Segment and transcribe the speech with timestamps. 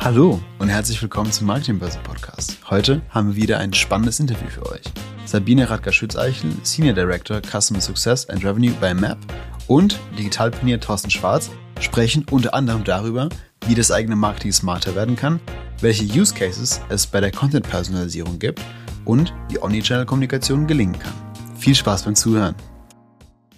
[0.00, 2.56] Hallo und herzlich willkommen zum Marketingbörse Podcast.
[2.70, 4.84] Heute haben wir wieder ein spannendes Interview für euch.
[5.26, 9.18] Sabine Radka-Schützeichel, Senior Director Customer Success and Revenue bei MAP
[9.66, 11.50] und Digitalpionier Thorsten Schwarz
[11.80, 13.28] sprechen unter anderem darüber,
[13.66, 15.40] wie das eigene Marketing smarter werden kann,
[15.80, 18.62] welche Use Cases es bei der Content-Personalisierung gibt
[19.04, 21.12] und wie Omnichannel-Kommunikation gelingen kann.
[21.58, 22.54] Viel Spaß beim Zuhören.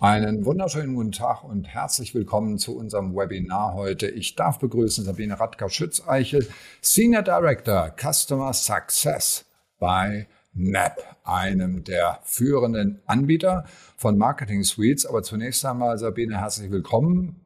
[0.03, 4.09] Einen wunderschönen guten Tag und herzlich willkommen zu unserem Webinar heute.
[4.09, 6.49] Ich darf begrüßen Sabine Radka-Schützeichel,
[6.81, 9.45] Senior Director Customer Success
[9.79, 13.67] bei NAP, einem der führenden Anbieter
[13.99, 15.05] von Marketing Suites.
[15.05, 17.45] Aber zunächst einmal, Sabine, herzlich willkommen.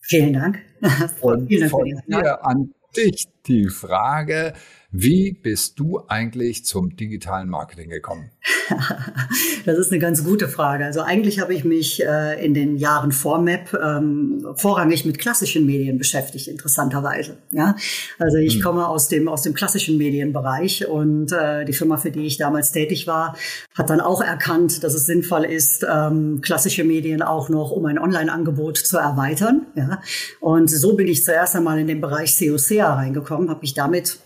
[0.00, 0.58] Vielen Dank.
[1.20, 4.52] Und von dir an dich die Frage,
[4.90, 8.30] wie bist du eigentlich zum digitalen Marketing gekommen?
[9.66, 10.86] das ist eine ganz gute Frage.
[10.86, 15.66] Also eigentlich habe ich mich äh, in den Jahren vor MAP ähm, vorrangig mit klassischen
[15.66, 17.36] Medien beschäftigt, interessanterweise.
[17.50, 17.76] Ja,
[18.18, 18.62] also ich hm.
[18.62, 22.72] komme aus dem aus dem klassischen Medienbereich und äh, die Firma, für die ich damals
[22.72, 23.36] tätig war,
[23.74, 27.98] hat dann auch erkannt, dass es sinnvoll ist, ähm, klassische Medien auch noch um ein
[27.98, 29.66] Online-Angebot zu erweitern.
[29.74, 30.00] Ja,
[30.40, 34.18] und so bin ich zuerst einmal in den Bereich COC reingekommen, habe mich damit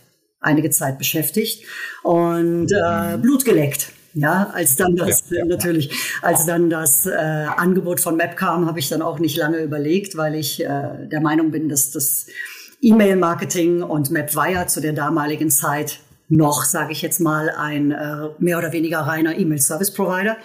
[0.42, 1.64] einige Zeit beschäftigt
[2.02, 3.16] und äh.
[3.16, 3.92] Blut geleckt.
[4.14, 5.44] Ja, als dann das ja, ja.
[5.46, 5.90] natürlich,
[6.20, 10.16] als dann das äh, Angebot von Map kam, habe ich dann auch nicht lange überlegt,
[10.16, 12.26] weil ich äh, der Meinung bin, dass das
[12.82, 18.58] E-Mail-Marketing und MapWire zu der damaligen Zeit noch, sage ich jetzt mal, ein äh, mehr
[18.58, 20.36] oder weniger reiner E-Mail-Service-Provider.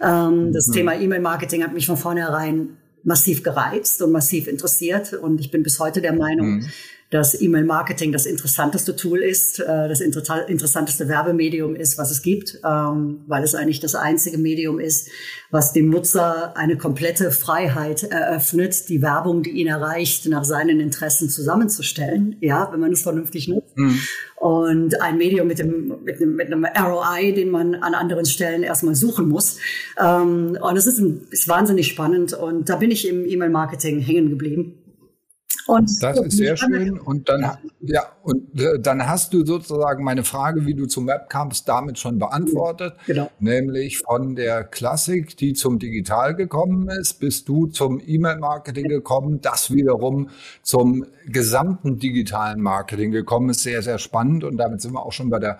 [0.00, 0.72] Ähm, das mhm.
[0.72, 5.80] Thema E-Mail-Marketing hat mich von vornherein massiv gereizt und massiv interessiert und ich bin bis
[5.80, 6.70] heute der Meinung, mhm
[7.10, 13.20] dass E-Mail-Marketing das interessanteste Tool ist, äh, das interessanteste Werbemedium ist, was es gibt, ähm,
[13.26, 15.08] weil es eigentlich das einzige Medium ist,
[15.50, 21.30] was dem Nutzer eine komplette Freiheit eröffnet, die Werbung, die ihn erreicht, nach seinen Interessen
[21.30, 23.76] zusammenzustellen, ja, wenn man es vernünftig nutzt.
[23.76, 24.00] Mhm.
[24.36, 28.64] Und ein Medium mit, dem, mit, einem, mit einem ROI, den man an anderen Stellen
[28.64, 29.58] erstmal suchen muss.
[29.98, 31.00] Ähm, und es ist,
[31.30, 32.32] ist wahnsinnig spannend.
[32.32, 34.82] Und da bin ich im E-Mail-Marketing hängen geblieben.
[35.66, 36.98] Und das ist sehr schön.
[36.98, 41.28] Und dann, ja, und äh, dann hast du sozusagen meine Frage, wie du zum Web
[41.28, 42.94] kamst, damit schon beantwortet.
[43.06, 43.30] Genau.
[43.40, 49.72] Nämlich von der Klassik, die zum Digital gekommen ist, bist du zum E-Mail-Marketing gekommen, das
[49.72, 50.30] wiederum
[50.62, 53.62] zum gesamten digitalen Marketing gekommen ist.
[53.62, 54.44] Sehr, sehr spannend.
[54.44, 55.58] Und damit sind wir auch schon bei der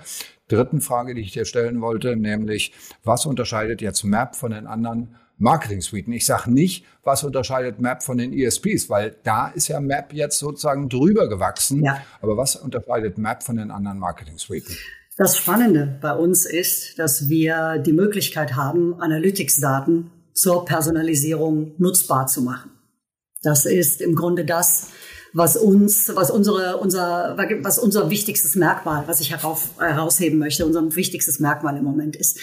[0.48, 5.16] dritten Frage, die ich dir stellen wollte, nämlich was unterscheidet jetzt Map von den anderen
[5.38, 6.12] Marketing-Suiten.
[6.12, 10.38] Ich sage nicht, was unterscheidet Map von den ESPs, weil da ist ja Map jetzt
[10.38, 11.84] sozusagen drüber gewachsen.
[11.84, 12.00] Ja.
[12.20, 14.74] Aber was unterscheidet Map von den anderen Marketing-Suiten?
[15.16, 22.42] Das Spannende bei uns ist, dass wir die Möglichkeit haben, Analytics-Daten zur Personalisierung nutzbar zu
[22.42, 22.70] machen.
[23.42, 24.88] Das ist im Grunde das,
[25.32, 30.94] was uns, was unsere, unser, was unser wichtigstes Merkmal, was ich herauf, herausheben möchte, unser
[30.96, 32.38] wichtigstes Merkmal im Moment ist.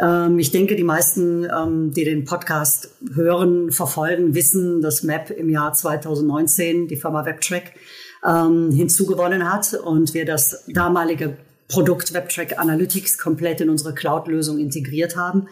[0.00, 5.48] Ähm, ich denke, die meisten, ähm, die den Podcast hören, verfolgen, wissen, dass MAP im
[5.48, 7.74] Jahr 2019 die Firma WebTrack
[8.24, 11.36] ähm, hinzugewonnen hat und wir das damalige
[11.68, 15.48] Produkt WebTrack Analytics komplett in unsere Cloud-Lösung integriert haben.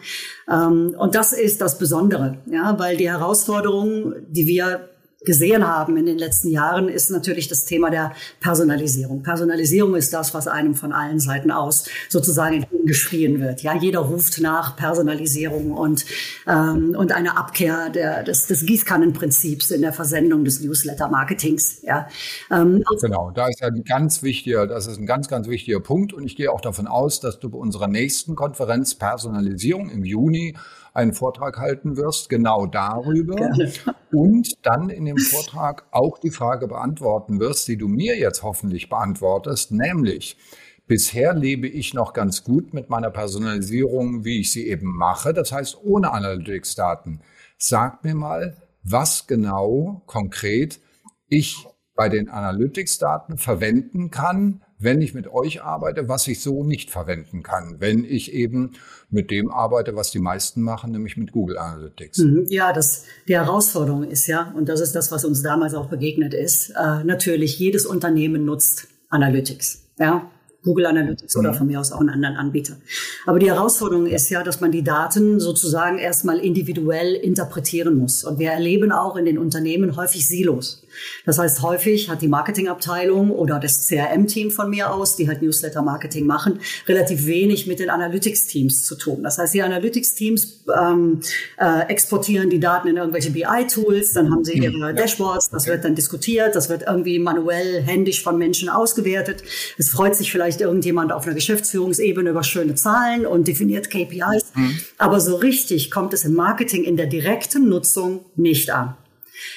[0.49, 4.89] Ähm, und das ist das Besondere, ja, weil die Herausforderung, die wir
[5.25, 9.23] gesehen haben in den letzten Jahren, ist natürlich das Thema der Personalisierung.
[9.23, 13.61] Personalisierung ist das, was einem von allen Seiten aus sozusagen geschrien wird.
[13.61, 16.05] Ja, jeder ruft nach Personalisierung und
[16.47, 21.81] ähm, und eine Abkehr der, des, des Gießkannenprinzips in der Versendung des Newsletter-Marketings.
[21.83, 22.07] Ja,
[22.51, 23.31] ähm, genau.
[23.31, 26.51] Da ist ein ganz wichtiger, das ist ein ganz ganz wichtiger Punkt und ich gehe
[26.51, 30.55] auch davon aus, dass du bei unserer nächsten Konferenz Personalisierung im Juni
[30.93, 33.35] einen Vortrag halten wirst, genau darüber.
[33.35, 33.73] Gerne.
[34.11, 38.89] Und dann in dem Vortrag auch die Frage beantworten wirst, die du mir jetzt hoffentlich
[38.89, 40.37] beantwortest, nämlich,
[40.85, 45.53] Bisher lebe ich noch ganz gut mit meiner Personalisierung, wie ich sie eben mache, das
[45.53, 47.21] heißt ohne Analytics-Daten.
[47.57, 50.81] Sag mir mal, was genau konkret
[51.29, 56.91] ich bei den Analytics-Daten verwenden kann, wenn ich mit euch arbeite, was ich so nicht
[56.91, 58.73] verwenden kann, wenn ich eben
[59.09, 62.19] mit dem arbeite, was die meisten machen, nämlich mit Google Analytics.
[62.19, 62.45] Mhm.
[62.49, 66.33] Ja, das, die Herausforderung ist ja, und das ist das, was uns damals auch begegnet
[66.33, 69.83] ist, äh, natürlich jedes Unternehmen nutzt Analytics.
[69.99, 70.29] Ja,
[70.63, 71.39] Google Analytics mhm.
[71.39, 72.77] oder von mir aus auch einen anderen Anbieter.
[73.25, 78.23] Aber die Herausforderung ist ja, dass man die Daten sozusagen erstmal individuell interpretieren muss.
[78.23, 80.83] Und wir erleben auch in den Unternehmen häufig Silos.
[81.25, 86.25] Das heißt, häufig hat die Marketingabteilung oder das CRM-Team von mir aus, die halt Newsletter-Marketing
[86.25, 89.23] machen, relativ wenig mit den Analytics-Teams zu tun.
[89.23, 91.19] Das heißt, die Analytics-Teams ähm,
[91.57, 95.95] äh, exportieren die Daten in irgendwelche BI-Tools, dann haben sie ihre Dashboards, das wird dann
[95.95, 99.43] diskutiert, das wird irgendwie manuell, händisch von Menschen ausgewertet.
[99.77, 104.53] Es freut sich vielleicht irgendjemand auf einer Geschäftsführungsebene über schöne Zahlen und definiert KPIs.
[104.55, 104.79] Mhm.
[104.97, 108.95] Aber so richtig kommt es im Marketing in der direkten Nutzung nicht an.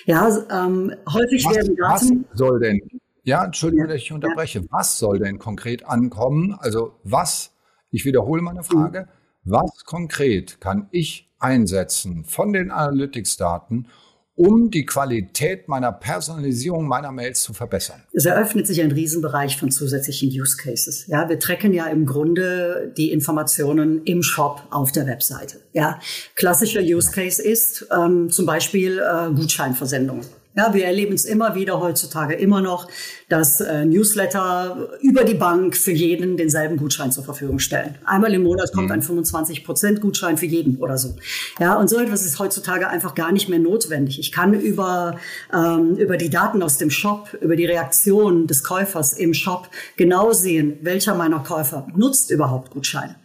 [0.04, 2.24] Ja, ähm, häufig was, werden Daten.
[2.30, 2.80] Was soll denn,
[3.22, 4.60] ja, Entschuldigung, dass ich unterbreche.
[4.60, 4.64] Ja.
[4.70, 6.56] Was soll denn konkret ankommen?
[6.58, 7.52] Also, was,
[7.90, 9.08] ich wiederhole meine Frage,
[9.42, 9.52] mhm.
[9.52, 13.88] was konkret kann ich einsetzen von den Analytics-Daten,
[14.36, 18.02] um die Qualität meiner Personalisierung meiner Mails zu verbessern.
[18.12, 21.06] Es eröffnet sich ein Riesenbereich von zusätzlichen Use Cases.
[21.06, 25.60] Ja, wir tracken ja im Grunde die Informationen im Shop auf der Webseite.
[25.72, 25.98] Ja,
[26.34, 30.26] klassischer Use Case ist ähm, zum Beispiel äh, Gutscheinversendungen.
[30.56, 32.88] Ja, wir erleben es immer wieder heutzutage immer noch,
[33.28, 37.96] dass äh, Newsletter über die Bank für jeden denselben Gutschein zur Verfügung stellen.
[38.06, 38.92] Einmal im Monat kommt mhm.
[38.92, 41.14] ein 25 Prozent Gutschein für jeden oder so.
[41.60, 44.18] Ja, und so etwas ist heutzutage einfach gar nicht mehr notwendig.
[44.18, 45.18] Ich kann über,
[45.52, 49.68] ähm, über die Daten aus dem Shop, über die Reaktion des Käufers im Shop
[49.98, 53.16] genau sehen, welcher meiner Käufer nutzt überhaupt Gutscheine.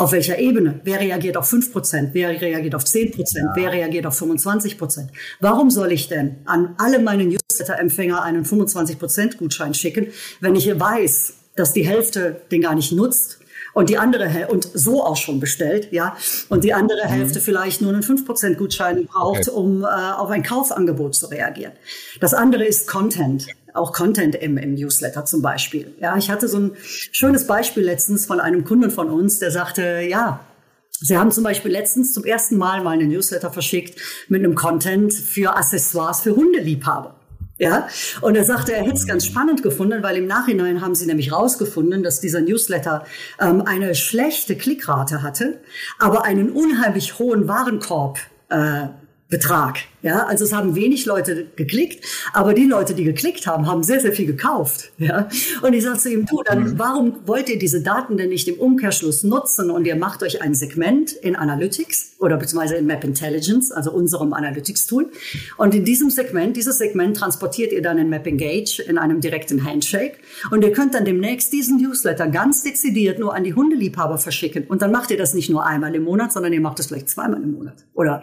[0.00, 0.80] Auf welcher Ebene?
[0.82, 2.10] Wer reagiert auf 5 Prozent?
[2.14, 3.48] Wer reagiert auf 10 Prozent?
[3.48, 3.52] Ja.
[3.54, 5.10] Wer reagiert auf 25 Prozent?
[5.40, 10.06] Warum soll ich denn an alle meine Newsletter-Empfänger einen 25 Prozent Gutschein schicken,
[10.40, 13.40] wenn ich weiß, dass die Hälfte den gar nicht nutzt
[13.74, 16.16] und die andere und so auch schon bestellt, ja,
[16.48, 17.10] und die andere mhm.
[17.10, 19.50] Hälfte vielleicht nur einen 5% Gutschein braucht, okay.
[19.50, 21.72] um äh, auf ein Kaufangebot zu reagieren.
[22.20, 25.94] Das andere ist Content auch Content im, im Newsletter zum Beispiel.
[26.00, 30.00] Ja, ich hatte so ein schönes Beispiel letztens von einem Kunden von uns, der sagte,
[30.08, 30.40] ja,
[31.02, 35.14] Sie haben zum Beispiel letztens zum ersten Mal mal eine Newsletter verschickt mit einem Content
[35.14, 37.14] für Accessoires für Hundeliebhaber.
[37.60, 37.88] Ja,
[38.22, 41.30] und er sagte, er hätte es ganz spannend gefunden, weil im Nachhinein haben sie nämlich
[41.30, 43.04] rausgefunden, dass dieser Newsletter
[43.38, 45.60] ähm, eine schlechte Klickrate hatte,
[45.98, 48.18] aber einen unheimlich hohen Warenkorb
[48.48, 48.86] äh,
[49.30, 49.78] Betrag.
[50.02, 54.00] Ja, also es haben wenig Leute geklickt, aber die Leute, die geklickt haben, haben sehr,
[54.00, 54.90] sehr viel gekauft.
[54.98, 55.28] Ja,
[55.62, 56.78] und ich sage zu ihm, du, dann mhm.
[56.78, 60.54] warum wollt ihr diese Daten denn nicht im Umkehrschluss nutzen und ihr macht euch ein
[60.54, 65.10] Segment in Analytics oder beziehungsweise in Map Intelligence, also unserem Analytics-Tool.
[65.56, 69.64] Und in diesem Segment, dieses Segment transportiert ihr dann in Map Engage in einem direkten
[69.64, 70.16] Handshake
[70.50, 74.64] und ihr könnt dann demnächst diesen Newsletter ganz dezidiert nur an die Hundeliebhaber verschicken.
[74.66, 77.10] Und dann macht ihr das nicht nur einmal im Monat, sondern ihr macht es vielleicht
[77.10, 78.22] zweimal im Monat oder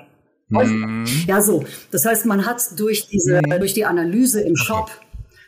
[0.50, 1.06] Mhm.
[1.28, 1.66] Ja, so.
[1.92, 3.60] Das heißt, man hat durch diese, mhm.
[3.60, 4.90] durch die Analyse im Shop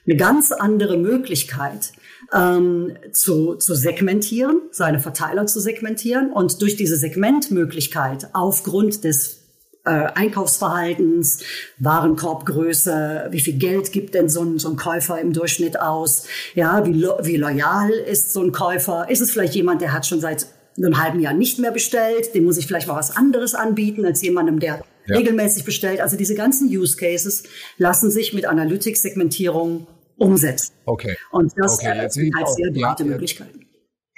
[0.06, 1.94] eine ganz andere Möglichkeit,
[2.34, 9.40] ähm, zu, zu segmentieren, seine Verteiler zu segmentieren und durch diese Segmentmöglichkeit aufgrund des
[9.86, 11.40] äh, Einkaufsverhaltens,
[11.78, 16.86] Warenkorbgröße, wie viel Geld gibt denn so ein, so ein Käufer im Durchschnitt aus, ja,
[16.86, 20.20] wie, lo wie loyal ist so ein Käufer, ist es vielleicht jemand, der hat schon
[20.20, 20.48] seit
[20.78, 24.22] einem halben Jahr nicht mehr bestellt, dem muss ich vielleicht mal was anderes anbieten als
[24.22, 25.18] jemandem, der ja.
[25.18, 26.02] regelmäßig bestellt.
[26.02, 27.44] Also diese ganzen Use Cases
[27.78, 30.74] lassen sich mit Analytics-Segmentierung umsetzen.
[30.86, 31.16] Okay.
[31.32, 33.66] Und das okay, jetzt sind halt sehr breite ja, Möglichkeiten.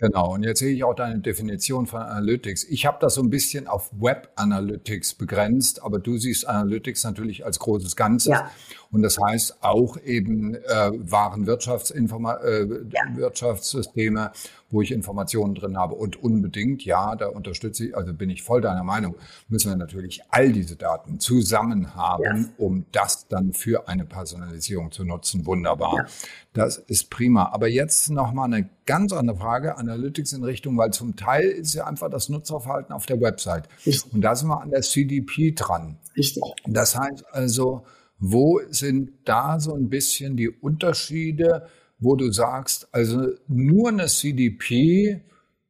[0.02, 2.64] Genau, und jetzt sehe ich auch deine Definition von Analytics.
[2.64, 7.46] Ich habe das so ein bisschen auf Web Analytics begrenzt, aber du siehst Analytics natürlich
[7.46, 8.32] als großes Ganzes.
[8.32, 8.50] Ja.
[8.90, 14.32] Und das heißt auch eben äh, Warenwirtschaftsinforma äh, ja.
[14.72, 15.96] Wo ich Informationen drin habe.
[15.96, 19.16] Und unbedingt, ja, da unterstütze ich, also bin ich voll deiner Meinung,
[19.48, 22.46] müssen wir natürlich all diese Daten zusammen haben, ja.
[22.58, 25.46] um das dann für eine Personalisierung zu nutzen.
[25.46, 25.96] Wunderbar.
[25.98, 26.06] Ja.
[26.54, 27.52] Das ist prima.
[27.52, 29.78] Aber jetzt nochmal eine ganz andere Frage.
[29.78, 33.68] Analytics in Richtung, weil zum Teil ist ja einfach das Nutzerverhalten auf der Website.
[33.86, 34.14] Richtig.
[34.14, 35.98] Und da sind wir an der CDP dran.
[36.18, 36.44] Richtig.
[36.66, 37.86] Das heißt also,
[38.20, 41.68] wo sind da so ein bisschen die Unterschiede,
[42.02, 45.22] wo du sagst, also nur eine CDP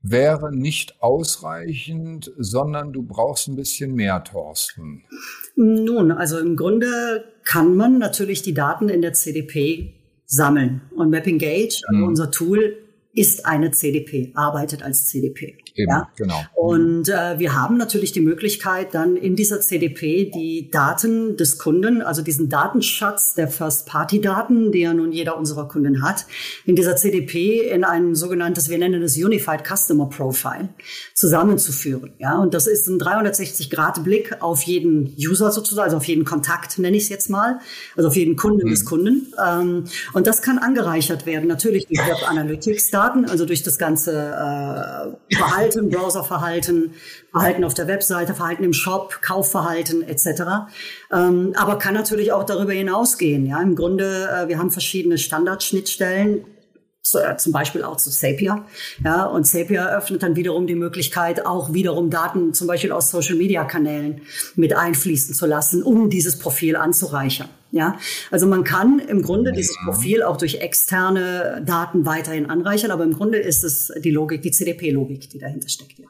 [0.01, 5.03] wäre nicht ausreichend, sondern du brauchst ein bisschen mehr, Thorsten?
[5.55, 9.93] Nun, also im Grunde kann man natürlich die Daten in der CDP
[10.25, 10.81] sammeln.
[10.95, 12.03] Und Mapping also mhm.
[12.03, 12.77] unser Tool,
[13.13, 15.57] ist eine CDP, arbeitet als CDP.
[15.75, 16.09] Eben, ja?
[16.15, 16.41] genau.
[16.55, 22.01] Und äh, wir haben natürlich die Möglichkeit, dann in dieser CDP die Daten des Kunden,
[22.01, 26.25] also diesen Datenschatz der First-Party-Daten, die ja nun jeder unserer Kunden hat,
[26.65, 30.69] in dieser CDP in ein sogenanntes, wir nennen es Unified Customer Profile,
[31.13, 32.13] zusammenzuführen.
[32.19, 36.97] Ja, und das ist ein 360-Grad-Blick auf jeden User sozusagen, also auf jeden Kontakt, nenne
[36.97, 37.59] ich es jetzt mal,
[37.95, 38.71] also auf jeden Kunden mhm.
[38.71, 39.33] des Kunden.
[39.43, 45.35] Ähm, und das kann angereichert werden, natürlich durch Web Analytics-Daten, also durch das ganze äh,
[45.35, 46.93] Verhalten, Browserverhalten,
[47.31, 50.71] Verhalten auf der Webseite, Verhalten im Shop, Kaufverhalten etc.
[51.11, 53.45] Ähm, aber kann natürlich auch darüber hinausgehen.
[53.45, 56.45] Ja, im Grunde, äh, wir haben verschiedene Standardschnittstellen
[57.13, 58.65] äh, zum Beispiel auch zu Zapier.
[59.03, 63.35] Ja, und Zapier eröffnet dann wiederum die Möglichkeit, auch wiederum Daten zum Beispiel aus Social
[63.35, 64.21] Media Kanälen
[64.55, 67.49] mit einfließen zu lassen, um dieses Profil anzureichern.
[67.71, 67.97] Ja,
[68.31, 73.13] also man kann im Grunde dieses Profil auch durch externe Daten weiterhin anreichern, aber im
[73.13, 75.99] Grunde ist es die Logik, die CDP-Logik, die dahinter steckt.
[75.99, 76.07] Ja.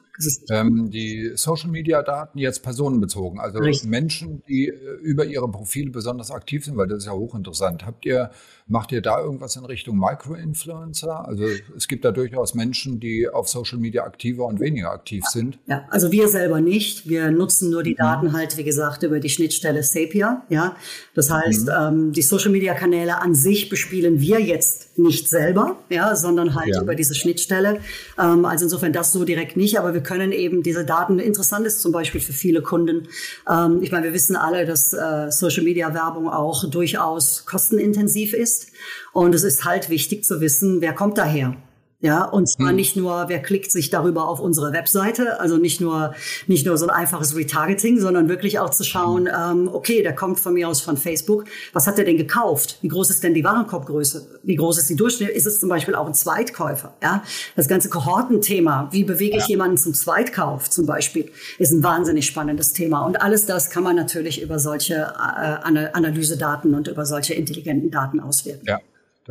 [0.50, 3.88] Ähm, die Social-Media-Daten jetzt personenbezogen, also Richtig.
[3.88, 7.86] Menschen, die äh, über ihre Profile besonders aktiv sind, weil das ist ja hochinteressant.
[7.86, 8.30] Habt ihr,
[8.66, 11.26] macht ihr da irgendwas in Richtung Micro-Influencer?
[11.26, 11.44] Also
[11.76, 15.58] es gibt da durchaus Menschen, die auf Social Media aktiver und weniger aktiv sind.
[15.66, 17.08] Ja, also wir selber nicht.
[17.08, 17.98] Wir nutzen nur die mhm.
[17.98, 20.44] Daten halt, wie gesagt, über die Schnittstelle Sapia.
[20.50, 20.76] Ja,
[21.14, 21.68] das heißt, mhm.
[21.78, 26.82] ähm, die Social-Media-Kanäle an sich bespielen wir jetzt nicht selber, ja, sondern halt ja.
[26.82, 27.80] über diese Schnittstelle.
[28.18, 31.80] Ähm, also insofern das so direkt nicht, aber wir können eben diese Daten, interessant ist
[31.80, 33.08] zum Beispiel für viele Kunden.
[33.48, 38.68] Ähm, ich meine, wir wissen alle, dass äh, Social Media Werbung auch durchaus kostenintensiv ist.
[39.12, 41.56] Und es ist halt wichtig zu wissen, wer kommt daher.
[42.02, 42.76] Ja, und zwar hm.
[42.76, 46.14] nicht nur, wer klickt sich darüber auf unsere Webseite, also nicht nur,
[46.48, 50.40] nicht nur so ein einfaches Retargeting, sondern wirklich auch zu schauen, ähm, okay, der kommt
[50.40, 51.44] von mir aus von Facebook.
[51.72, 52.78] Was hat er denn gekauft?
[52.82, 54.40] Wie groß ist denn die Warenkorbgröße?
[54.42, 55.28] Wie groß ist die Durchschnitt?
[55.28, 56.92] Ist es zum Beispiel auch ein Zweitkäufer?
[57.00, 57.22] Ja,
[57.54, 58.88] das ganze Kohortenthema.
[58.90, 59.50] Wie bewege ich ja.
[59.50, 61.30] jemanden zum Zweitkauf zum Beispiel?
[61.58, 63.06] Ist ein wahnsinnig spannendes Thema.
[63.06, 68.18] Und alles das kann man natürlich über solche äh, Analysedaten und über solche intelligenten Daten
[68.18, 68.66] auswirken.
[68.66, 68.80] Ja.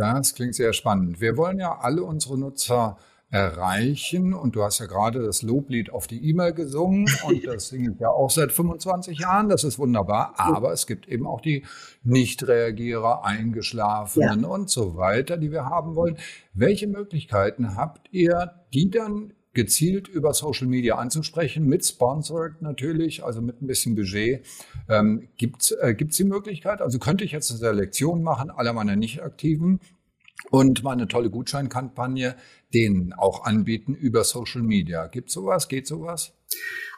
[0.01, 1.21] Das klingt sehr spannend.
[1.21, 2.97] Wir wollen ja alle unsere Nutzer
[3.29, 4.33] erreichen.
[4.33, 7.99] Und du hast ja gerade das Loblied auf die E-Mail gesungen und das singe ich
[7.99, 9.47] ja auch seit 25 Jahren.
[9.47, 10.33] Das ist wunderbar.
[10.37, 11.63] Aber es gibt eben auch die
[12.03, 14.47] Nichtreagierer, Eingeschlafenen ja.
[14.47, 16.17] und so weiter, die wir haben wollen.
[16.53, 23.41] Welche Möglichkeiten habt ihr, die dann gezielt über Social Media anzusprechen, mit Sponsored natürlich, also
[23.41, 24.45] mit ein bisschen Budget.
[24.87, 26.81] Ähm, Gibt es äh, die Möglichkeit?
[26.81, 29.79] Also könnte ich jetzt eine Selektion machen, aller meiner Nicht-Aktiven
[30.49, 32.35] und mal eine tolle Gutscheinkampagne
[32.73, 35.07] denen auch anbieten über Social Media.
[35.07, 35.67] Gibt sowas?
[35.67, 36.33] Geht sowas?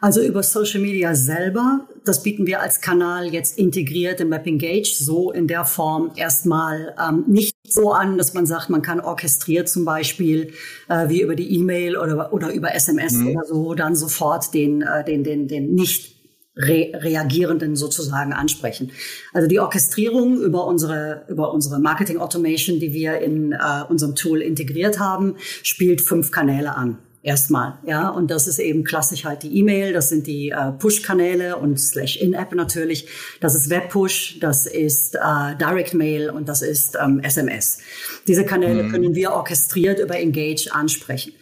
[0.01, 4.95] Also über Social Media selber, das bieten wir als Kanal jetzt integriert im Map Engage
[4.97, 9.69] so in der Form erstmal ähm, nicht so an, dass man sagt, man kann orchestriert
[9.69, 10.53] zum Beispiel
[10.89, 13.27] äh, wie über die E-Mail oder, oder über SMS mhm.
[13.27, 16.22] oder so dann sofort den, äh, den, den, den nicht
[16.55, 18.91] Re Reagierenden sozusagen ansprechen.
[19.33, 23.57] Also die Orchestrierung über unsere, über unsere Marketing Automation, die wir in äh,
[23.89, 28.09] unserem Tool integriert haben, spielt fünf Kanäle an erstmal, ja.
[28.09, 32.17] Und das ist eben klassisch halt die E-Mail, das sind die äh, Push-Kanäle und slash
[32.17, 33.07] In-App natürlich.
[33.39, 37.79] Das ist Web-Push, das ist äh, Direct-Mail und das ist ähm, SMS.
[38.27, 38.91] Diese Kanäle mhm.
[38.91, 41.33] können wir orchestriert über Engage ansprechen.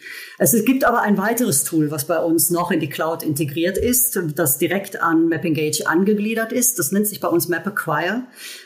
[0.42, 4.20] Es gibt aber ein weiteres Tool, was bei uns noch in die Cloud integriert ist,
[4.34, 6.80] das direkt an MapEngage angegliedert ist.
[6.80, 8.24] Das nennt sich bei uns MapAcquire.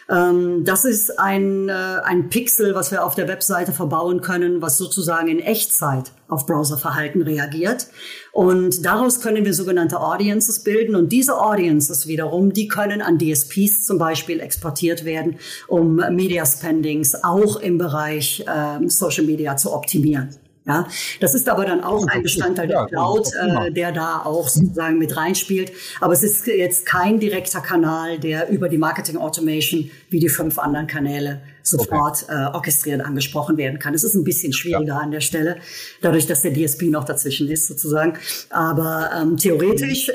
[0.08, 4.78] Ähm, das ist ein, äh, ein Pixel, was wir auf der Webseite verbauen können, was
[4.78, 7.88] sozusagen in Echtzeit auf Browserverhalten reagiert.
[8.32, 10.96] Und daraus können wir sogenannte Audiences bilden.
[10.96, 15.36] Und diese Audiences wiederum, die können an DSPs zum Beispiel exportiert werden,
[15.68, 20.30] um Media Spendings auch im Bereich äh, Social Media zu optimieren.
[20.66, 20.88] Ja,
[21.20, 25.16] das ist aber dann auch ein Bestandteil der Cloud, äh, der da auch sozusagen mit
[25.16, 25.70] reinspielt.
[26.00, 30.58] Aber es ist jetzt kein direkter Kanal, der über die Marketing Automation wie die fünf
[30.58, 32.44] anderen Kanäle sofort okay.
[32.44, 33.94] äh, orchestriert angesprochen werden kann.
[33.94, 34.98] Es ist ein bisschen schwieriger ja.
[34.98, 35.56] an der Stelle,
[36.00, 38.14] dadurch, dass der DSP noch dazwischen ist sozusagen.
[38.50, 40.12] Aber ähm, theoretisch, äh,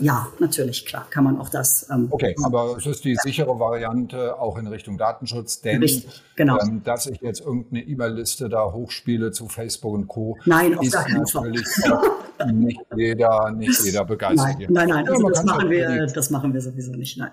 [0.00, 1.88] ja, natürlich, klar, kann man auch das.
[1.90, 3.20] Ähm, okay, aber es ist die ja.
[3.22, 6.58] sichere Variante auch in Richtung Datenschutz, denn Richtig, genau.
[6.60, 10.36] ähm, dass ich jetzt irgendeine E-Mail-Liste da hochspiele zu Facebook und Co.
[10.44, 11.66] Nein, auf ist natürlich
[12.52, 14.58] nicht jeder, nicht jeder begeistert.
[14.58, 17.16] Nein, nein, nein, also das machen wir, das machen wir sowieso nicht.
[17.16, 17.30] Nein.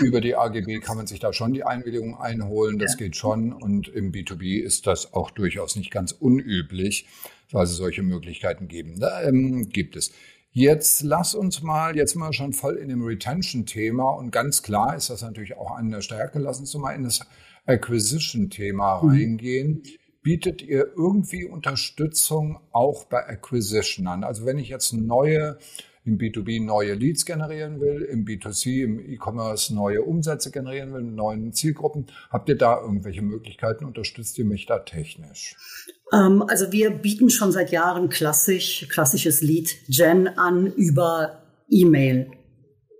[0.00, 3.04] Über die AGB kann man sich da schon die Einwilligung einholen, das ja.
[3.04, 3.52] geht schon.
[3.52, 7.06] Und im B2B ist das auch durchaus nicht ganz unüblich,
[7.50, 8.98] weil es solche Möglichkeiten geben.
[8.98, 10.12] Da, ähm, gibt es.
[10.52, 15.10] Jetzt lass uns mal, jetzt mal schon voll in dem Retention-Thema und ganz klar ist
[15.10, 16.38] das natürlich auch eine Stärke.
[16.38, 17.20] Lass uns mal in das
[17.66, 19.08] Acquisition-Thema mhm.
[19.10, 19.82] reingehen.
[20.22, 24.24] bietet ihr irgendwie Unterstützung auch bei Acquisition an?
[24.24, 25.58] Also wenn ich jetzt neue
[26.04, 31.14] im B2B neue Leads generieren will, im B2C, im E-Commerce neue Umsätze generieren will, mit
[31.14, 32.06] neuen Zielgruppen.
[32.30, 33.84] Habt ihr da irgendwelche Möglichkeiten?
[33.84, 35.56] Unterstützt ihr mich da technisch?
[36.12, 42.30] Ähm, also wir bieten schon seit Jahren klassisch, klassisches Lead-Gen an über E-Mail.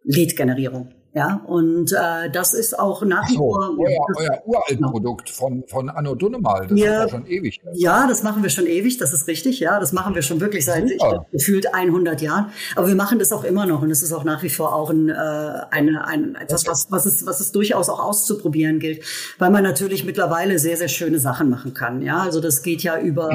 [0.05, 0.94] Lead-Generierung.
[1.17, 3.73] Ja, und äh, das ist auch nach wie vor.
[3.77, 7.61] So, euer, euer uralt Produkt von, von Anno Dunnemal, das ja, ist ja schon ewig.
[7.75, 9.61] Ja, das machen wir schon ewig, das ist richtig.
[9.61, 12.51] Ja, das machen wir schon wirklich seit ich, gefühlt 100 Jahren.
[12.75, 14.91] Aber wir machen das auch immer noch und es ist auch nach wie vor auch
[14.91, 19.05] ein, äh, eine, ein, etwas, was, was, es, was es durchaus auch auszuprobieren gilt,
[19.39, 22.03] weil man natürlich mittlerweile sehr, sehr schöne Sachen machen kann.
[22.03, 23.31] Ja, also das geht ja über,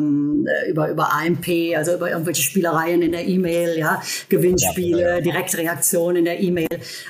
[0.00, 5.20] ähm, über, über AMP, also über irgendwelche Spielereien in der E-Mail, ja, Gewinnspiele, ja, ja.
[5.20, 6.66] Direktreaktion in der E-Mail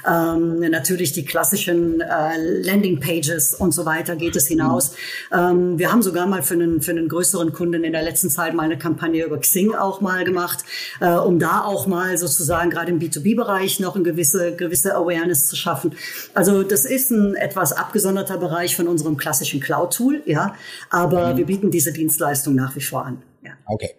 [0.08, 4.92] ähm, natürlich die klassischen äh, Landing-Pages und so weiter geht es hinaus.
[5.30, 5.38] Mhm.
[5.38, 8.54] Ähm, wir haben sogar mal für einen, für einen größeren Kunden in der letzten Zeit
[8.54, 10.64] mal eine Kampagne über Xing auch mal gemacht,
[11.00, 15.56] äh, um da auch mal sozusagen gerade im B2B-Bereich noch eine gewisse, gewisse Awareness zu
[15.56, 15.94] schaffen.
[16.34, 20.54] Also das ist ein etwas abgesonderter Bereich von unserem klassischen Cloud-Tool, ja,
[20.90, 21.38] aber mhm.
[21.38, 23.22] wir bieten diese Dienstleistung nach wie vor an.
[23.42, 23.52] Ja.
[23.66, 23.94] Okay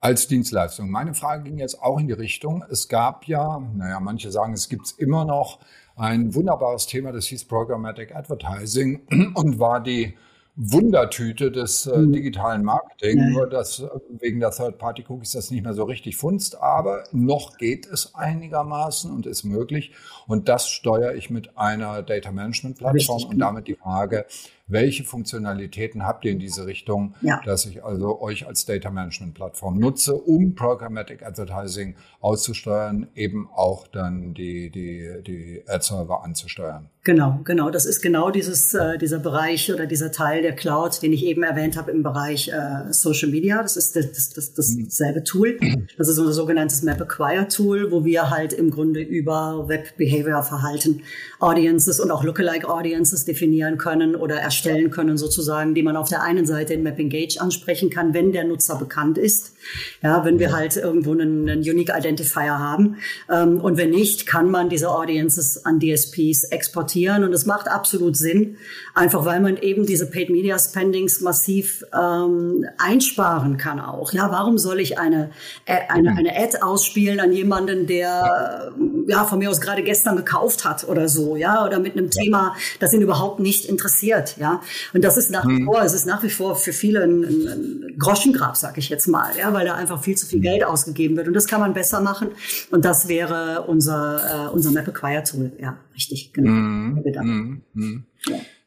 [0.00, 0.90] als Dienstleistung.
[0.90, 2.64] Meine Frage ging jetzt auch in die Richtung.
[2.70, 5.58] Es gab ja, naja, manche sagen, es gibt es immer noch
[5.96, 10.16] ein wunderbares Thema, das hieß Programmatic Advertising und war die
[10.60, 12.12] Wundertüte des äh, mhm.
[12.12, 13.18] digitalen Marketing.
[13.18, 13.28] Ja.
[13.28, 13.88] Nur dass äh,
[14.18, 19.26] wegen der Third-Party-Cookies das nicht mehr so richtig funzt, aber noch geht es einigermaßen und
[19.26, 19.92] ist möglich.
[20.26, 24.26] Und das steuere ich mit einer Data Management Plattform und damit die Frage,
[24.66, 27.40] welche Funktionalitäten habt ihr in diese Richtung, ja.
[27.44, 33.86] dass ich also euch als Data Management Plattform nutze, um Programmatic Advertising auszusteuern, eben auch
[33.86, 36.90] dann die, die, die Ad-Server anzusteuern.
[37.08, 37.70] Genau, genau.
[37.70, 41.42] Das ist genau dieses, äh, dieser Bereich oder dieser Teil der Cloud, den ich eben
[41.42, 43.62] erwähnt habe im Bereich äh, Social Media.
[43.62, 45.58] Das ist das, das, das, dasselbe Tool.
[45.96, 50.42] Das ist unser sogenanntes Map Acquire Tool, wo wir halt im Grunde über Web Behavior
[50.42, 51.00] Verhalten
[51.38, 56.22] Audiences und auch Lookalike Audiences definieren können oder erstellen können sozusagen, die man auf der
[56.22, 59.54] einen Seite in Map Engage ansprechen kann, wenn der Nutzer bekannt ist.
[60.02, 62.96] Ja, wenn wir halt irgendwo einen, einen Unique Identifier haben.
[63.30, 66.97] Ähm, und wenn nicht, kann man diese Audiences an DSPs exportieren.
[67.06, 68.56] Und es macht absolut Sinn,
[68.94, 74.12] einfach weil man eben diese Paid Media Spendings massiv ähm, einsparen kann auch.
[74.12, 75.30] Ja, warum soll ich eine,
[75.64, 78.72] äh, eine, eine Ad ausspielen an jemanden, der
[79.08, 82.54] ja von mir aus gerade gestern gekauft hat oder so, ja, oder mit einem Thema,
[82.78, 84.60] das ihn überhaupt nicht interessiert, ja.
[84.92, 85.64] Und das ist nach wie hm.
[85.64, 89.30] vor, es ist nach wie vor für viele ein, ein Groschengrab, sag ich jetzt mal,
[89.36, 91.26] ja, weil da einfach viel zu viel Geld ausgegeben wird.
[91.26, 92.28] Und das kann man besser machen.
[92.70, 95.52] Und das wäre unser, äh, unser Map Acquire Tool.
[95.58, 96.50] Ja, richtig, genau.
[96.50, 97.02] Mm.
[97.04, 97.22] Ja.
[97.22, 98.06] Ähm,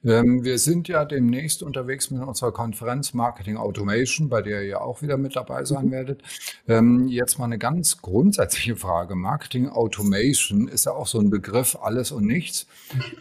[0.03, 5.18] wir sind ja demnächst unterwegs mit unserer Konferenz Marketing Automation, bei der ihr auch wieder
[5.18, 5.92] mit dabei sein mhm.
[5.92, 6.22] werdet.
[6.68, 9.16] Ähm, jetzt mal eine ganz grundsätzliche Frage.
[9.16, 12.66] Marketing Automation ist ja auch so ein Begriff, alles und nichts.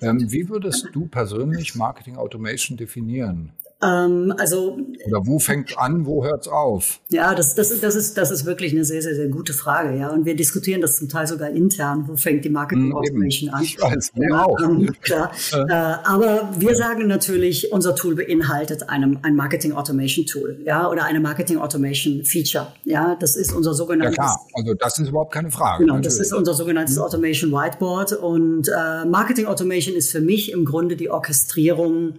[0.00, 3.52] Ähm, wie würdest du persönlich Marketing Automation definieren?
[3.82, 7.00] Ähm, also oder wo fängt an, wo hört's auf?
[7.08, 10.10] Ja, das, das, das ist das ist wirklich eine sehr sehr sehr gute Frage, ja.
[10.10, 12.04] Und wir diskutieren das zum Teil sogar intern.
[12.06, 13.62] Wo fängt die Marketing Automation an?
[13.62, 14.60] Ich weiß, ja, auch.
[14.60, 15.32] Ähm, klar.
[15.52, 21.04] äh, aber wir sagen natürlich, unser Tool beinhaltet einem ein Marketing Automation Tool, ja, oder
[21.04, 22.66] eine Marketing Automation Feature.
[22.84, 24.16] Ja, das ist unser sogenanntes.
[24.16, 25.84] Ja klar, also das ist überhaupt keine Frage.
[25.84, 26.18] Genau, natürlich.
[26.18, 27.02] das ist unser sogenanntes mhm.
[27.02, 32.14] Automation Whiteboard und äh, Marketing Automation ist für mich im Grunde die Orchestrierung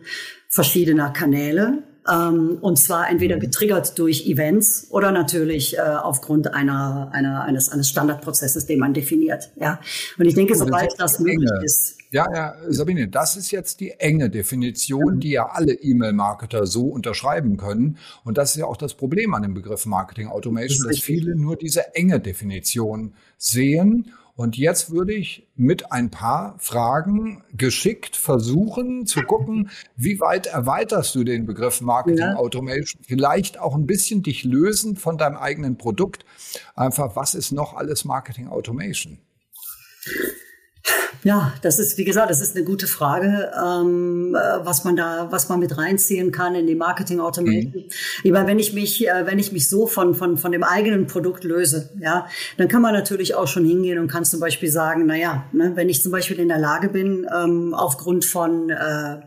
[0.51, 1.83] verschiedener Kanäle.
[2.11, 3.41] Ähm, und zwar entweder mhm.
[3.41, 9.51] getriggert durch Events oder natürlich äh, aufgrund einer, einer, eines, eines Standardprozesses, den man definiert.
[9.55, 9.79] Ja.
[10.17, 11.97] Und ich denke, sobald das möglich ist.
[12.09, 17.55] Ja, ja, Sabine, das ist jetzt die enge Definition, die ja alle E-Mail-Marketer so unterschreiben
[17.55, 17.97] können.
[18.25, 21.35] Und das ist ja auch das Problem an dem Begriff Marketing Automation, das dass viele
[21.35, 29.05] nur diese enge Definition sehen und jetzt würde ich mit ein paar Fragen geschickt versuchen
[29.05, 32.35] zu gucken, wie weit erweiterst du den Begriff Marketing ja.
[32.37, 33.03] Automation?
[33.05, 36.25] Vielleicht auch ein bisschen dich lösen von deinem eigenen Produkt.
[36.73, 39.19] Einfach, was ist noch alles Marketing Automation?
[41.23, 45.27] Ja, das ist, wie gesagt, das ist eine gute Frage, ähm, äh, was man da,
[45.29, 47.73] was man mit reinziehen kann in die Marketing Automation.
[47.75, 47.83] Mhm.
[48.23, 51.05] Ich meine, wenn ich mich, äh, wenn ich mich so von, von, von dem eigenen
[51.05, 55.05] Produkt löse, ja, dann kann man natürlich auch schon hingehen und kann zum Beispiel sagen,
[55.05, 59.17] na ja, ne, wenn ich zum Beispiel in der Lage bin, ähm, aufgrund von, äh,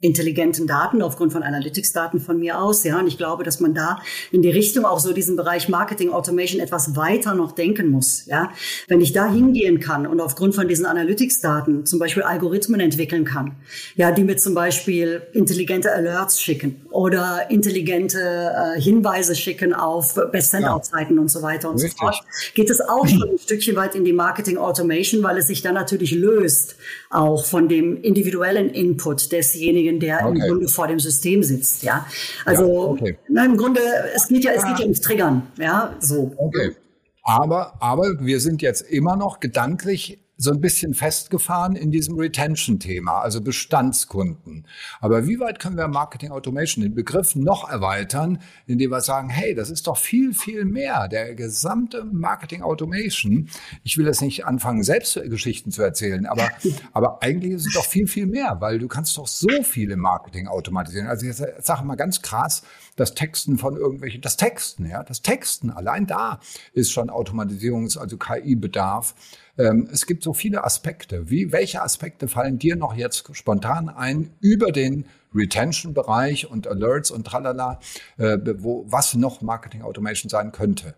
[0.00, 2.84] intelligenten Daten, aufgrund von Analytics-Daten von mir aus.
[2.84, 4.00] Ja, und ich glaube, dass man da
[4.32, 8.24] in die Richtung auch so diesen Bereich Marketing Automation etwas weiter noch denken muss.
[8.26, 8.50] Ja,
[8.88, 13.56] wenn ich da hingehen kann und aufgrund von diesen Analytics-Daten zum Beispiel Algorithmen entwickeln kann,
[13.94, 21.16] ja, die mir zum Beispiel intelligente Alerts schicken oder intelligente äh, Hinweise schicken auf Best-Send-Out-Seiten
[21.16, 21.20] ja.
[21.20, 21.92] und so weiter und Richtig.
[21.92, 22.22] so fort,
[22.54, 25.74] geht es auch schon ein Stückchen weit in die Marketing Automation, weil es sich dann
[25.74, 26.76] natürlich löst
[27.10, 30.28] auch von dem individuellen Input desjenigen, der okay.
[30.28, 31.82] im Grunde vor dem System sitzt.
[31.82, 32.06] Ja,
[32.44, 33.18] also ja, okay.
[33.28, 33.80] na, im Grunde
[34.14, 35.42] es geht ja es geht ja ums Triggern.
[35.56, 36.32] Ja, so.
[36.36, 36.76] Okay.
[37.22, 43.20] Aber, aber wir sind jetzt immer noch gedanklich so ein bisschen festgefahren in diesem Retention-Thema,
[43.20, 44.66] also Bestandskunden.
[44.98, 49.54] Aber wie weit können wir Marketing Automation den Begriff noch erweitern, indem wir sagen, hey,
[49.54, 51.08] das ist doch viel, viel mehr.
[51.08, 53.50] Der gesamte Marketing Automation,
[53.84, 56.48] ich will jetzt nicht anfangen, selbst Geschichten zu erzählen, aber,
[56.94, 60.00] aber eigentlich ist es doch viel, viel mehr, weil du kannst doch so viel im
[60.00, 61.06] Marketing automatisieren.
[61.06, 62.62] Also ich sage mal ganz krass,
[63.00, 66.38] das Texten von irgendwelchen, das Texten, ja, das Texten, allein da
[66.74, 69.14] ist schon Automatisierungs-, also KI-Bedarf.
[69.56, 71.30] Ähm, es gibt so viele Aspekte.
[71.30, 77.26] Wie, welche Aspekte fallen dir noch jetzt spontan ein über den Retention-Bereich und Alerts und
[77.26, 77.80] tralala,
[78.18, 80.94] äh, wo, was noch Marketing Automation sein könnte?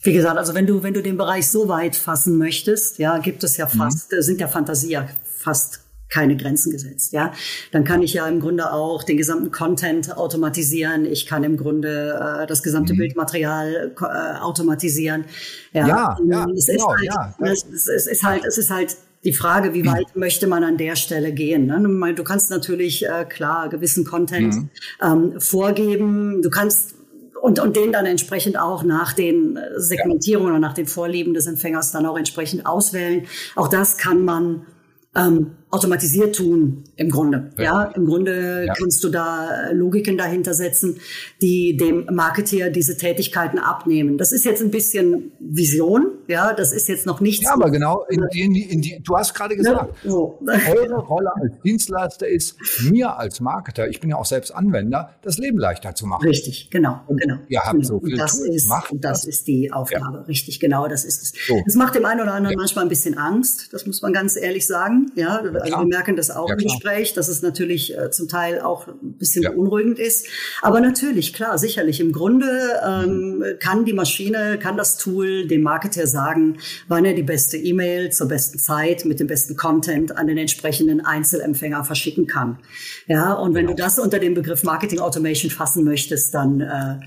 [0.00, 3.42] Wie gesagt, also wenn du, wenn du den Bereich so weit fassen möchtest, ja, gibt
[3.42, 3.78] es ja mhm.
[3.78, 4.22] fast, mhm.
[4.22, 7.32] sind ja Fantasie ja fast keine Grenzen gesetzt, ja.
[7.72, 11.04] Dann kann ich ja im Grunde auch den gesamten Content automatisieren.
[11.04, 12.98] Ich kann im Grunde äh, das gesamte mhm.
[12.98, 15.24] Bildmaterial äh, automatisieren.
[15.72, 17.34] Ja, ja, ja es genau, ist halt, ja.
[17.40, 20.20] Es, es, ist halt, es ist halt die Frage, wie weit mhm.
[20.20, 21.66] möchte man an der Stelle gehen?
[21.66, 22.14] Ne?
[22.14, 24.70] Du kannst natürlich äh, klar gewissen Content mhm.
[25.02, 26.40] ähm, vorgeben.
[26.42, 26.94] Du kannst
[27.40, 30.58] und, und den dann entsprechend auch nach den Segmentierungen ja.
[30.58, 33.26] oder nach den Vorlieben des Empfängers dann auch entsprechend auswählen.
[33.54, 34.66] Auch das kann man
[35.14, 37.50] ähm, automatisiert tun im Grunde.
[37.58, 38.72] Ja, ja im Grunde ja.
[38.72, 40.98] kannst du da Logiken dahinter setzen,
[41.42, 44.16] die dem Marketeer diese Tätigkeiten abnehmen.
[44.16, 47.44] Das ist jetzt ein bisschen Vision, ja, das ist jetzt noch nichts.
[47.44, 50.38] Ja, aber genau in die, in die, du hast gerade gesagt, ja, so.
[50.46, 52.56] eure Rolle als Dienstleister ist,
[52.90, 56.26] mir als Marketer, ich bin ja auch selbst Anwender, das Leben leichter zu machen.
[56.26, 57.36] Richtig, genau, und genau.
[57.48, 60.88] Ihr habt so viel das Tools, ist, macht das, das ist die Aufgabe, richtig, genau,
[60.88, 61.32] das ist es.
[61.46, 61.60] So.
[61.64, 64.66] Das macht dem einen oder anderen manchmal ein bisschen Angst, das muss man ganz ehrlich
[64.66, 68.28] sagen, ja, also wir merken das auch ja, im Gespräch, dass es natürlich äh, zum
[68.28, 69.50] Teil auch ein bisschen ja.
[69.50, 70.26] beunruhigend ist.
[70.62, 72.00] Aber natürlich, klar, sicherlich.
[72.00, 72.46] Im Grunde
[72.86, 78.10] ähm, kann die Maschine, kann das Tool dem Marketer sagen, wann er die beste E-Mail
[78.10, 82.58] zur besten Zeit mit dem besten Content an den entsprechenden Einzelempfänger verschicken kann.
[83.06, 83.76] Ja, und wenn genau.
[83.76, 87.00] du das unter dem Begriff Marketing Automation fassen möchtest, dann äh, ja.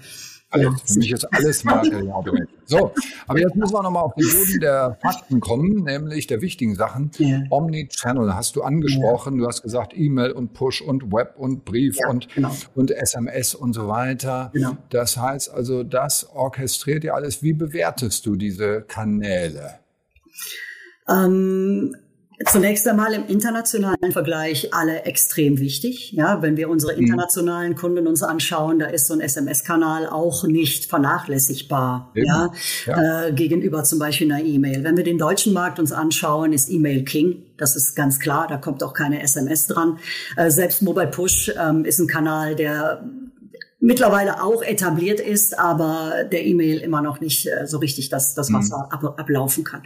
[0.51, 2.11] Für mich ist alles Marketing
[2.65, 2.91] So,
[3.27, 7.11] aber jetzt müssen wir nochmal auf den Boden der Fakten kommen, nämlich der wichtigen Sachen.
[7.17, 7.43] Ja.
[7.49, 9.35] Omnichannel hast du angesprochen.
[9.35, 9.41] Ja.
[9.41, 12.51] Du hast gesagt E-Mail und Push und Web und Brief und, genau.
[12.75, 14.51] und SMS und so weiter.
[14.53, 14.77] Genau.
[14.89, 17.41] Das heißt also, das orchestriert ja alles.
[17.41, 19.79] Wie bewertest du diese Kanäle?
[21.07, 21.95] Ähm,
[22.45, 26.11] Zunächst einmal im internationalen Vergleich alle extrem wichtig.
[26.13, 27.01] Ja, wenn wir unsere mhm.
[27.01, 32.11] internationalen Kunden uns anschauen, da ist so ein SMS-Kanal auch nicht vernachlässigbar.
[32.15, 32.51] Ja,
[32.85, 33.27] ja.
[33.27, 34.83] Äh, gegenüber zum Beispiel einer E-Mail.
[34.83, 37.43] Wenn wir den deutschen Markt uns anschauen, ist E-Mail King.
[37.57, 38.47] Das ist ganz klar.
[38.47, 39.99] Da kommt auch keine SMS dran.
[40.35, 43.03] Äh, selbst Mobile Push ähm, ist ein Kanal, der
[43.81, 48.49] mittlerweile auch etabliert ist, aber der E-Mail immer noch nicht äh, so richtig das, das
[48.49, 48.55] mhm.
[48.55, 49.07] Wasser mhm.
[49.07, 49.81] ab, ablaufen kann.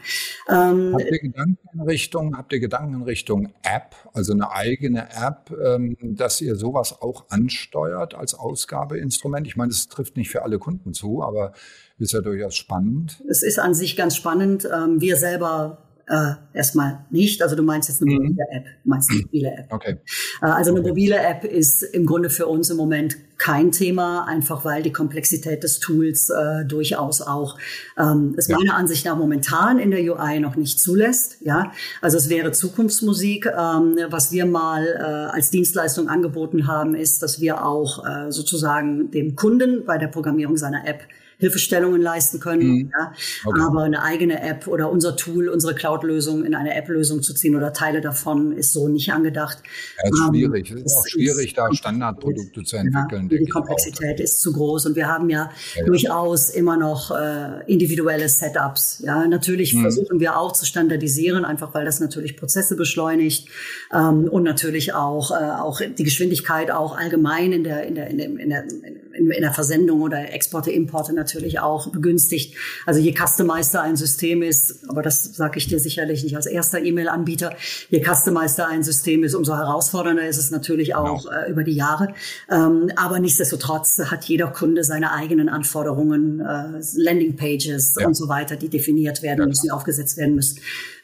[0.49, 5.07] Ähm, habt ihr Gedanken in Richtung, habt ihr Gedanken in Richtung App, also eine eigene
[5.09, 9.47] App, ähm, dass ihr sowas auch ansteuert als Ausgabeinstrument?
[9.47, 11.53] Ich meine, es trifft nicht für alle Kunden zu, aber
[11.97, 13.23] ist ja durchaus spannend.
[13.29, 14.67] Es ist an sich ganz spannend.
[14.71, 17.41] Ähm, wir selber äh, erstmal nicht.
[17.41, 18.17] Also du meinst jetzt eine mhm.
[18.17, 19.73] mobile App, meinst eine mobile App.
[19.73, 19.97] Okay.
[20.41, 24.63] Äh, also eine mobile App ist im Grunde für uns im Moment kein Thema, einfach
[24.65, 27.57] weil die Komplexität des Tools äh, durchaus auch
[27.97, 28.57] ähm, es ja.
[28.57, 31.37] meiner Ansicht nach momentan in der UI noch nicht zulässt.
[31.41, 31.71] Ja,
[32.01, 33.45] also es wäre Zukunftsmusik.
[33.47, 39.11] Ähm, was wir mal äh, als Dienstleistung angeboten haben, ist, dass wir auch äh, sozusagen
[39.11, 41.01] dem Kunden bei der Programmierung seiner App
[41.37, 42.67] Hilfestellungen leisten können.
[42.67, 42.91] Mhm.
[42.97, 43.13] Ja.
[43.45, 43.61] Okay.
[43.61, 47.73] Aber eine eigene App oder unser Tool, unsere Cloud-Lösung in eine App-Lösung zu ziehen oder
[47.73, 49.59] Teile davon ist so nicht angedacht.
[50.03, 50.71] Ja, ist schwierig.
[50.71, 53.29] Ähm, es ist auch schwierig, ist, da Standardprodukte zu entwickeln.
[53.29, 57.63] Ja, die Komplexität ist zu groß und wir haben ja, ja durchaus immer noch äh,
[57.71, 58.99] individuelle Setups.
[58.99, 59.81] Ja, natürlich mhm.
[59.81, 63.49] versuchen wir auch zu standardisieren, einfach weil das natürlich Prozesse beschleunigt
[63.93, 68.17] ähm, und natürlich auch, äh, auch die Geschwindigkeit auch allgemein in der, in der, in
[68.17, 72.55] der, in der in, in der Versendung oder Exporte, Importe natürlich auch begünstigt.
[72.85, 76.81] Also je customizeder ein System ist, aber das sage ich dir sicherlich nicht als erster
[76.83, 77.55] E-Mail-Anbieter,
[77.89, 81.15] je customizeder ein System ist, umso herausfordernder ist es natürlich genau.
[81.15, 81.37] auch genau.
[81.37, 82.13] äh, über die Jahre.
[82.49, 88.07] Ähm, aber nichtsdestotrotz hat jeder Kunde seine eigenen Anforderungen, äh, Landingpages ja.
[88.07, 89.47] und so weiter, die definiert werden ja.
[89.47, 90.59] müssen, die aufgesetzt werden müssen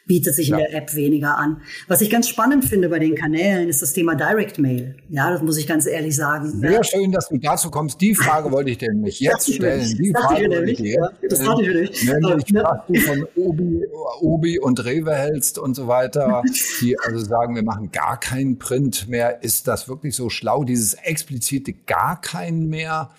[0.06, 0.66] bietet sich in ja.
[0.66, 1.62] der App weniger an.
[1.88, 4.96] Was ich ganz spannend finde bei den Kanälen, ist das Thema Direct Mail.
[5.08, 6.60] Ja, das muss ich ganz ehrlich sagen.
[6.60, 6.84] Sehr ja.
[6.84, 8.00] schön, dass du dazu kommst.
[8.00, 9.96] Die Frage wollte ich dir nämlich jetzt stellen.
[9.96, 12.04] Die Frage wollte ich dir Das hatte ich nicht.
[12.04, 13.84] Nämlich, was du von Obi,
[14.20, 16.42] Obi und Rewe hältst und so weiter,
[16.80, 19.42] die also sagen, wir machen gar keinen Print mehr.
[19.42, 23.10] Ist das wirklich so schlau, dieses explizite gar keinen mehr?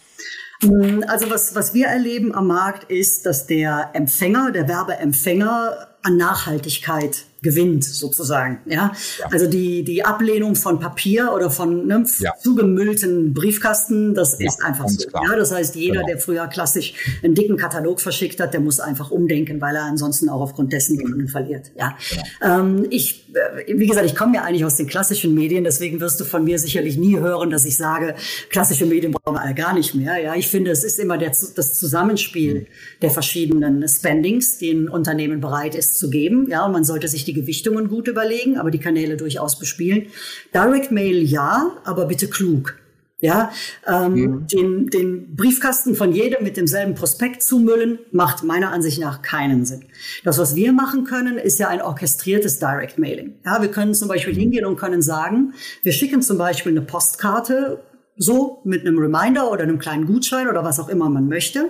[0.62, 6.18] Hm, also was, was wir erleben am Markt ist, dass der Empfänger, der Werbeempfänger an
[6.18, 8.60] Nachhaltigkeit gewinnt sozusagen.
[8.66, 8.94] Ja?
[9.20, 12.34] ja, also die die Ablehnung von Papier oder von ne, ja.
[12.42, 15.08] zugemüllten Briefkasten, das ja, ist einfach so.
[15.08, 15.24] Klar.
[15.30, 16.08] Ja, das heißt, jeder, genau.
[16.08, 20.30] der früher klassisch einen dicken Katalog verschickt hat, der muss einfach umdenken, weil er ansonsten
[20.30, 21.72] auch aufgrund dessen Kunden verliert.
[21.78, 22.60] Ja, genau.
[22.60, 26.20] ähm, ich äh, wie gesagt, ich komme ja eigentlich aus den klassischen Medien, deswegen wirst
[26.20, 28.16] du von mir sicherlich nie hören, dass ich sage,
[28.50, 30.18] klassische Medien brauchen wir alle gar nicht mehr.
[30.22, 32.66] Ja, ich finde, es ist immer der, das Zusammenspiel mhm.
[33.02, 36.48] der verschiedenen Spendings, die ein Unternehmen bereit ist zu geben.
[36.50, 40.08] Ja, und man sollte sich die die Gewichtungen gut überlegen, aber die Kanäle durchaus bespielen.
[40.54, 42.76] Direct Mail ja, aber bitte klug.
[43.20, 43.52] Ja,
[43.88, 44.48] ähm, mhm.
[44.48, 49.86] den, den Briefkasten von jedem mit demselben Prospekt zumüllen, macht meiner Ansicht nach keinen Sinn.
[50.26, 53.36] Das, was wir machen können, ist ja ein orchestriertes Direct Mailing.
[53.46, 57.82] Ja, wir können zum Beispiel hingehen und können sagen, wir schicken zum Beispiel eine Postkarte
[58.18, 61.70] so mit einem Reminder oder einem kleinen Gutschein oder was auch immer man möchte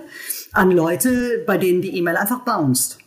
[0.52, 2.98] an Leute, bei denen die E-Mail einfach bounced.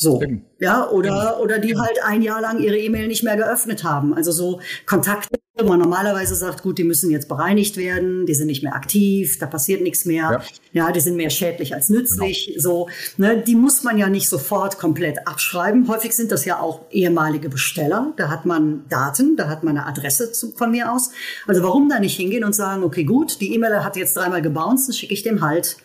[0.00, 0.22] So.
[0.60, 4.14] Ja, oder, oder die halt ein Jahr lang ihre E-Mail nicht mehr geöffnet haben.
[4.14, 8.46] Also so Kontakte, wo man normalerweise sagt, gut, die müssen jetzt bereinigt werden, die sind
[8.46, 10.40] nicht mehr aktiv, da passiert nichts mehr.
[10.72, 12.46] Ja, ja die sind mehr schädlich als nützlich.
[12.46, 12.60] Genau.
[12.60, 15.88] So, ne, die muss man ja nicht sofort komplett abschreiben.
[15.88, 18.12] Häufig sind das ja auch ehemalige Besteller.
[18.16, 21.10] Da hat man Daten, da hat man eine Adresse zu, von mir aus.
[21.48, 24.86] Also warum da nicht hingehen und sagen, okay, gut, die E-Mail hat jetzt dreimal gebounced,
[24.86, 25.76] dann schicke ich dem halt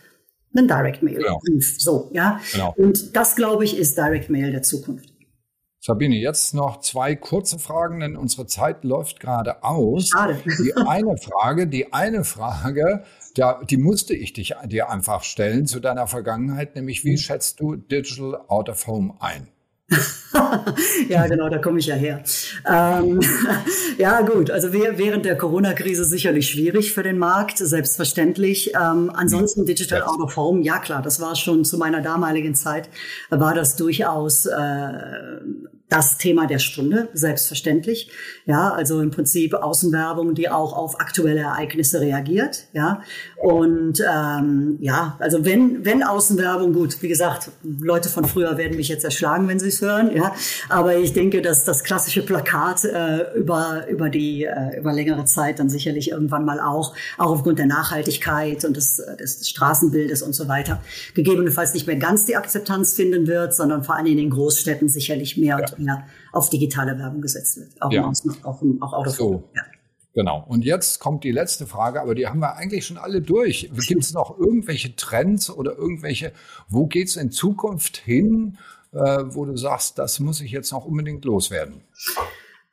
[0.56, 1.40] einen Direct Mail genau.
[1.60, 2.40] So, ja.
[2.52, 2.74] Genau.
[2.78, 5.14] Und das, glaube ich, ist Direct Mail der Zukunft.
[5.86, 10.08] Sabine, jetzt noch zwei kurze Fragen, denn unsere Zeit läuft gerade aus.
[10.08, 10.38] Schade.
[10.46, 13.04] Die eine Frage, die eine Frage,
[13.36, 17.18] da, die musste ich dich, dir einfach stellen zu deiner Vergangenheit, nämlich wie mhm.
[17.18, 19.50] schätzt du Digital Out of Home ein?
[21.10, 22.24] ja, genau, da komme ich ja her.
[22.68, 23.20] Ähm,
[23.98, 28.74] ja, gut, also während der Corona-Krise sicherlich schwierig für den Markt, selbstverständlich.
[28.74, 32.90] Ähm, ansonsten Digital Out of Home, ja klar, das war schon zu meiner damaligen Zeit,
[33.30, 34.90] war das durchaus äh,
[35.94, 38.10] das Thema der Stunde, selbstverständlich.
[38.46, 42.64] Ja, also im Prinzip Außenwerbung, die auch auf aktuelle Ereignisse reagiert.
[42.74, 43.04] Ja,
[43.44, 48.88] und ähm, ja, also wenn wenn Außenwerbung, gut, wie gesagt, Leute von früher werden mich
[48.88, 50.16] jetzt erschlagen, wenn sie es hören.
[50.16, 50.34] Ja,
[50.70, 55.60] aber ich denke, dass das klassische Plakat äh, über über die äh, über längere Zeit
[55.60, 60.48] dann sicherlich irgendwann mal auch auch aufgrund der Nachhaltigkeit und des, des Straßenbildes und so
[60.48, 60.82] weiter
[61.14, 65.36] gegebenenfalls nicht mehr ganz die Akzeptanz finden wird, sondern vor allem in den Großstädten sicherlich
[65.36, 65.66] mehr ja.
[65.66, 67.72] und mehr auf digitale Werbung gesetzt wird.
[67.82, 68.10] Auch, ja.
[68.44, 69.50] auch, auch Auto so.
[69.54, 69.64] Ja.
[70.14, 70.46] Genau.
[70.48, 73.72] Und jetzt kommt die letzte Frage, aber die haben wir eigentlich schon alle durch.
[73.88, 76.34] Gibt es noch irgendwelche Trends oder irgendwelche,
[76.70, 78.58] wo geht es in Zukunft hin,
[78.92, 81.82] äh, wo du sagst, das muss ich jetzt noch unbedingt loswerden?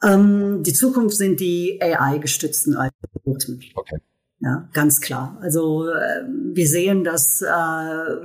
[0.02, 3.64] Ähm, die Zukunft sind die AI-gestützten Algorithmen.
[3.74, 3.98] Okay.
[4.42, 5.36] Ja, ganz klar.
[5.42, 6.24] Also äh,
[6.54, 7.46] wir sehen, dass äh,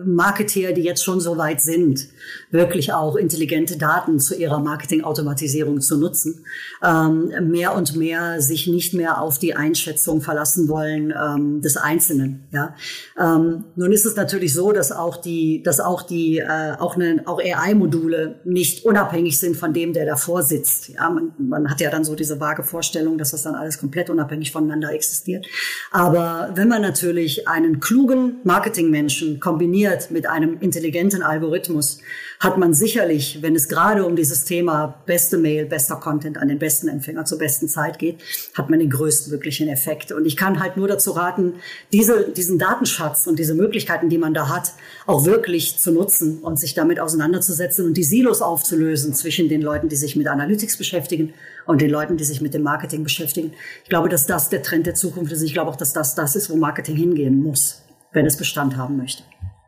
[0.05, 2.07] Marketeer, die jetzt schon so weit sind,
[2.51, 6.45] wirklich auch intelligente Daten zu ihrer Marketingautomatisierung zu nutzen,
[6.81, 12.45] ähm, mehr und mehr sich nicht mehr auf die Einschätzung verlassen wollen ähm, des Einzelnen.
[12.53, 12.75] Ja,
[13.19, 17.23] ähm, nun ist es natürlich so, dass auch die, dass auch die, äh, auch eine,
[17.25, 20.87] auch AI-Module nicht unabhängig sind von dem, der davor sitzt.
[20.87, 24.09] Ja, man, man hat ja dann so diese vage Vorstellung, dass das dann alles komplett
[24.09, 25.45] unabhängig voneinander existiert.
[25.91, 31.99] Aber wenn man natürlich einen klugen Marketingmenschen kombiniert mit einem intelligenten Algorithmus,
[32.45, 36.59] hat man sicherlich, wenn es gerade um dieses Thema beste Mail, bester Content an den
[36.59, 38.19] besten Empfänger zur besten Zeit geht,
[38.53, 40.11] hat man den größtmöglichen Effekt.
[40.11, 41.55] Und ich kann halt nur dazu raten,
[41.91, 44.73] diese, diesen Datenschatz und diese Möglichkeiten, die man da hat,
[45.07, 49.89] auch wirklich zu nutzen und sich damit auseinanderzusetzen und die Silos aufzulösen zwischen den Leuten,
[49.89, 51.33] die sich mit Analytics beschäftigen
[51.65, 53.53] und den Leuten, die sich mit dem Marketing beschäftigen.
[53.83, 55.41] Ich glaube, dass das der Trend der Zukunft ist.
[55.41, 57.81] Ich glaube auch, dass das das ist, wo Marketing hingehen muss,
[58.13, 59.23] wenn es Bestand haben möchte.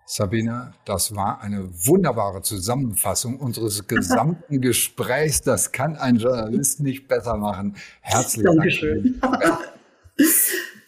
[0.10, 5.42] Sabina, das war eine wunderbare Zusammenfassung unseres gesamten Gesprächs.
[5.42, 7.76] Das kann ein Journalist nicht besser machen.
[8.00, 9.20] Herzlichen Dankeschön.
[9.20, 9.60] Dank.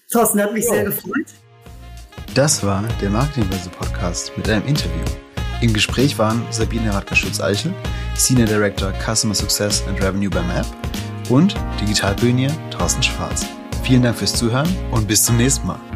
[0.10, 0.74] Thorsten, hat mich so.
[0.74, 1.28] sehr gefreut.
[2.34, 5.04] Das war der Marketingbörse Podcast mit einem Interview.
[5.62, 7.74] Im Gespräch waren Sabine Radker-Schütz-Eichel,
[8.16, 10.68] Senior Director Customer Success and Revenue beim App
[11.30, 13.46] und Digitalpionier Thorsten Schwarz.
[13.84, 15.89] Vielen Dank fürs Zuhören und bis zum nächsten Mal.